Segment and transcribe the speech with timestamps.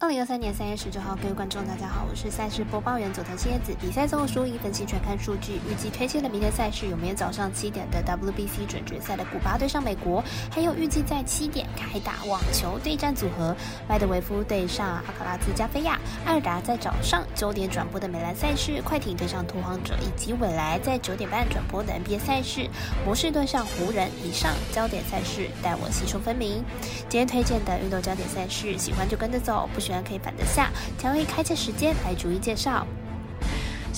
[0.00, 3.74] 二零二三年三月十九号，各位观众，大家好，我是赛事播报员佐藤蝎子。
[3.80, 10.22] 比赛综合输赢分析全看数据，预计推荐的明天赛事有明天早上七点的 WBC 准决赛的古巴对上美国，
[10.52, 13.52] 还有预计在七点开打网球对战组合
[13.88, 22.70] 麦德维夫对上阿卡拉兹加菲亚，艾尔达在早上九点转播的美兰赛事，快艇对上拓荒者，以及未来在九点半转播的 NBA 赛事，
[23.04, 24.08] 魔术对上湖人。
[24.24, 26.62] 以上焦点赛事带我细说分明。
[27.08, 30.70] 今天推荐的运动焦点赛事，喜欢就跟着走，不需喜欢可以摆得下。
[30.98, 32.86] 将会开车时间来逐一介绍。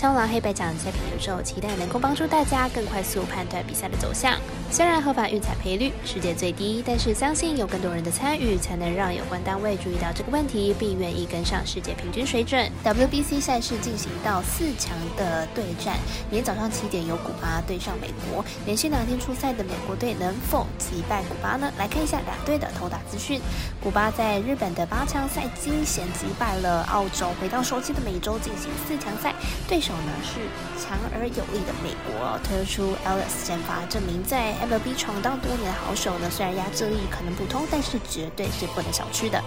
[0.01, 4.35] 香港黑白奖赛品有时期待能够帮助大家更快速判断比赛的走向。
[4.71, 12.73] 虽然合法运彩赔率世界最低，但是相信有更多人的参与，才能让有关单位注意到这个问题，并愿意跟上世界平均水准。
[12.83, 15.99] WBC 赛事进行到四强的对战，
[16.31, 18.43] 明天早上七点由古巴对上美国。
[18.65, 21.71] 连续两天出赛的美国队能否击败古巴呢？
[21.77, 23.39] 来看一下两队的投打资讯。
[23.83, 29.35] 古巴在日本的八强赛惊险击败了澳洲，回到熟悉的美洲进行四强赛，
[29.69, 30.39] 对手手呢是
[30.79, 32.39] 强而有力的美国。
[32.45, 39.43] 推出 Ellis 先发，证明在 MLB 闯荡多年的好手呢，虽然压制力可能普通，但是绝对是不能小觑的。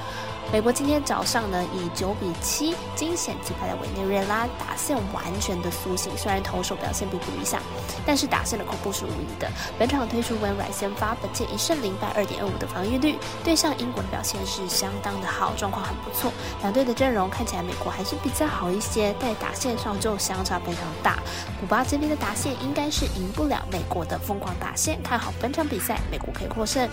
[0.51, 6.11] 美国今天早上呢，以九比七惊险击败了委内瑞拉，打线完全的苏醒。
[6.17, 7.61] 虽然投手表现并不理想，
[8.05, 9.49] 但是打线的恐怖是无疑的。
[9.79, 16.31] 本场推出 When 先发，本届一胜零败二点二五的防御率，对上英国的表现是相当的好，状况很不错。
[16.61, 21.19] 两队的阵容看起来美国还是比较好一些，在打线上就相相差非常大。
[21.59, 26.89] 古巴这边的打线应该是赢不了美国的疯狂打线，看好本场比赛，美国可以获胜。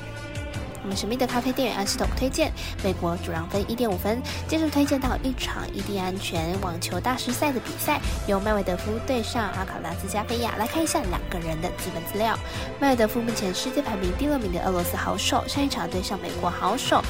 [0.82, 2.50] 我们神秘的咖啡店员安系统推荐
[2.82, 4.18] 美国主让分一点五分。
[4.48, 10.56] 接着推荐到一场异地安全网球大师赛的比赛，由麦维德夫对上阿卡拉兹加菲亚。
[10.56, 12.34] 来看一下两个人的基本资料。
[12.80, 17.04] 麦维德夫目前世界排名第六名的俄罗斯好手，上一场对上美国好手。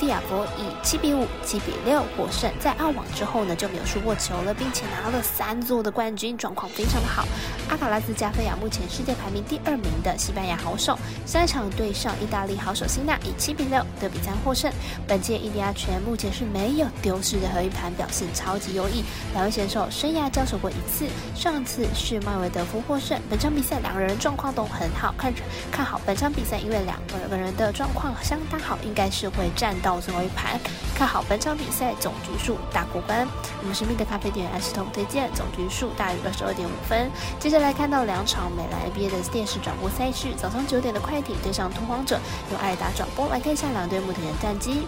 [0.00, 7.28] 蒂亚博以七比五、七比六获胜，在澳网之后呢就没有输过球了，并且拿了三座的冠军，状况非常的好。
[7.68, 14.72] 阿卡拉斯加菲亚目前世界排名第二名的西班牙好手，下一场对上意大利好手辛纳以七比六得比三获胜。
[15.06, 19.04] 本届印第安拳目前是没有丢失的和一盘，表现超级优异。
[19.34, 23.20] 两位选手生涯交手过一次，上次是麦维德夫获胜。
[23.28, 25.30] 本场比赛两个人状况都很好，看
[25.70, 26.98] 看好本场比赛，因为两
[27.28, 29.89] 个人的状况相当好，应该是会战到。
[29.98, 30.60] 最后一盘，
[30.94, 33.26] 看好本场比赛总局数大过关。
[33.62, 37.10] 我们神秘的咖啡店安石通推荐总局数大于二十二点五分。
[37.38, 42.20] 接下来看到两场美兰 NBA 的电视转播赛事，早上九点的快艇对上拓荒者，
[42.52, 43.26] 由艾达转播。
[43.30, 44.82] 来看一下两队目前的战绩。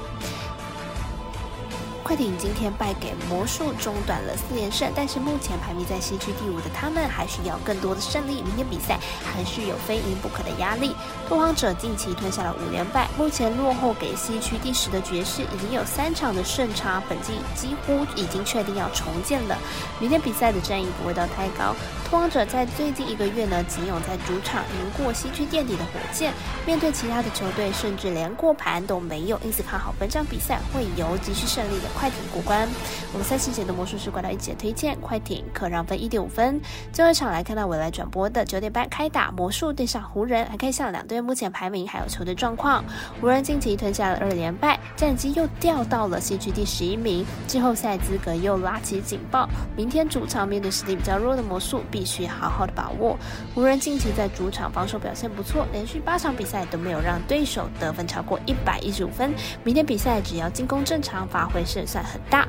[2.12, 8.42] 快艇今天败给魔术，中断了四连胜，但是目前排名在西区第五的他们，还需要更多的胜利。
[8.42, 10.94] 明天比赛还是有非赢不可的压力。
[11.26, 19.56] 拓荒者近期吞下了五连败，目前落后给西区第十的爵士已经有三场的胜差，本季几乎已经确定要重建了。
[19.98, 21.74] 明天比赛的战役不会到太高。
[22.10, 26.30] 拓荒者在最近一个月呢，仅有在主场赢过西区垫底的火箭，
[26.66, 31.88] 面对其他的球队，甚至连过盘都没有，因此看好本场比赛会有继续胜利的。
[32.02, 32.68] 快艇过关，
[33.12, 36.60] 我们赛事节的魔术师管到一起推荐快艇可让分一点五分。
[36.92, 42.84] 最后一场来看到未来转播的九点半开打魔术对上湖人，来看一下两队目前排名还有球队状况。
[43.20, 49.48] 湖人近期吞下了二连败，战绩又掉到了西区第十一名，季后赛资格又拉起警报。
[49.76, 53.16] 明天主场面对实力比较弱的魔术，必须好好的把握。
[53.54, 59.32] 湖人近期在主场防守表现不错，连续八场比赛都没有让对手得分超过一百一十五分。
[59.62, 61.86] 明天比赛只要进攻正常，发挥胜。
[61.92, 62.48] 算很大。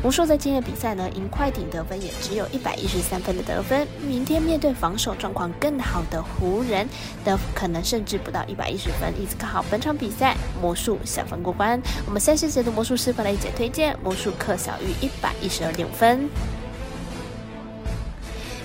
[0.00, 3.84] 魔术在今天的比赛呢，赢快艇得分也只有一百一十三分的得分。
[4.06, 6.88] 明天面对防守状况更好的湖人，
[7.24, 9.12] 的可能甚至不到一百一十分。
[9.18, 11.80] 因此看好本场比赛魔术小分过关。
[12.06, 16.28] 我们下期解读魔术师傅来姐推荐魔术克小于一百一十二点五分。